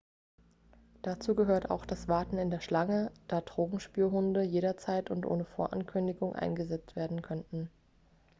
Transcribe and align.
dazu 1.03 1.35
gehört 1.35 1.69
auch 1.69 1.85
das 1.85 2.07
warten 2.07 2.39
in 2.39 2.49
der 2.49 2.59
schlange 2.59 3.11
da 3.27 3.39
drogenspürhunde 3.39 4.41
jederzeit 4.41 5.11
und 5.11 5.27
ohne 5.27 5.45
vorankündigung 5.45 6.33
eingesetzt 6.33 6.95
werden 6.95 7.21
könnten 7.21 7.69